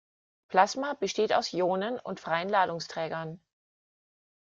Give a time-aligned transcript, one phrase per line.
[0.47, 3.39] Plasma besteht aus Ionen und freien Ladungsträgern.